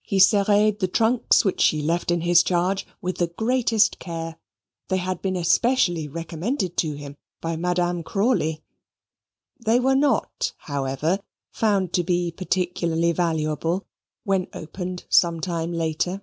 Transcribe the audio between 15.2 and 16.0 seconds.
time